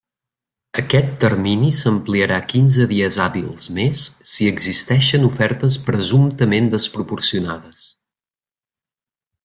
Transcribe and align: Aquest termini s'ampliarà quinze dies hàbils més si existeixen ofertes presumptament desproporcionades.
Aquest 0.81 1.11
termini 1.23 1.69
s'ampliarà 1.79 2.39
quinze 2.53 2.87
dies 2.93 3.19
hàbils 3.27 3.69
més 3.81 4.01
si 4.33 4.49
existeixen 4.55 5.29
ofertes 5.31 5.79
presumptament 5.91 6.73
desproporcionades. 6.75 7.87